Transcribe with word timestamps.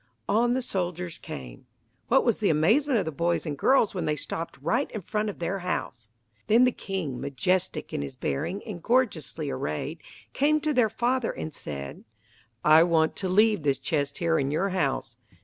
On 0.27 0.55
the 0.55 0.63
soldiers 0.63 1.19
came. 1.19 1.67
What 2.07 2.25
was 2.25 2.39
the 2.39 2.49
amazement 2.49 2.97
of 2.97 3.05
the 3.05 3.11
boys 3.11 3.45
and 3.45 3.55
girls 3.55 3.93
when 3.93 4.05
they 4.05 4.15
stopped 4.15 4.57
right 4.59 4.89
in 4.89 5.01
front 5.01 5.29
of 5.29 5.37
their 5.37 5.59
house! 5.59 6.07
Then 6.47 6.63
the 6.63 6.71
king, 6.71 7.21
majestic 7.21 7.93
in 7.93 8.01
his 8.01 8.15
bearing 8.15 8.63
and 8.63 8.81
gorgeously 8.81 9.51
arrayed, 9.51 9.99
came 10.33 10.59
to 10.61 10.73
their 10.73 10.89
father 10.89 11.29
and 11.31 11.53
said, 11.53 12.03
"I 12.65 12.81
want 12.81 13.15
to 13.17 13.29
leave 13.29 13.61
this 13.61 13.77
chest 13.77 14.17
here 14.17 14.39
in 14.39 14.49
your 14.49 14.69
house. 14.69 15.17